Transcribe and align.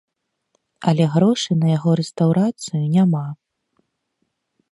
Але 0.91 1.03
грошай 1.15 1.55
на 1.63 1.67
яго 1.77 1.89
рэстаўрацыю 2.01 2.81
няма. 2.97 3.23